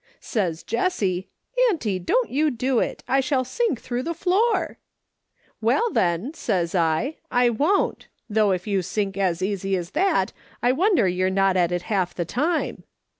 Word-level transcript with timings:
Says 0.19 0.63
Jessie:' 0.63 1.29
Auntie, 1.69 1.99
don't 1.99 2.31
you 2.31 2.49
do 2.49 2.79
it; 2.79 3.03
I 3.07 3.19
shall 3.19 3.43
sink 3.45 3.79
through 3.79 4.01
the 4.01 4.15
floor.'' 4.15 4.79
Well, 5.61 5.91
then,' 5.91 6.33
says 6.33 6.71
T,' 6.71 6.77
I 7.31 7.49
won't; 7.51 8.07
though 8.27 8.49
if 8.49 8.65
you 8.65 8.81
sink 8.81 9.15
as 9.15 9.43
easy 9.43 9.75
as 9.75 9.91
that 9.91 10.33
I 10.63 10.71
wonder 10.71 11.07
you 11.07 11.27
are 11.27 11.29
not 11.29 11.55
at 11.55 11.71
it 11.71 11.83
half 11.83 12.15
the 12.15 12.25
time.' 12.25 12.83